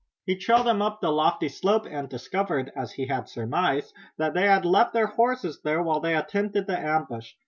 He 0.25 0.35
trailed 0.35 0.65
them 0.65 0.81
up 0.81 0.99
the 0.99 1.11
lofty 1.11 1.47
slope 1.47 1.85
and 1.87 2.09
discovered, 2.09 2.71
as 2.75 2.93
he 2.93 3.05
had 3.05 3.29
surmised, 3.29 3.93
that 4.17 4.33
they 4.33 4.47
had 4.47 4.65
left 4.65 4.93
their 4.93 5.05
horses 5.05 5.61
there 5.63 5.83
while 5.83 5.99
they 5.99 6.15
attempted 6.15 6.65
the 6.65 6.79
ambush. 6.79 7.33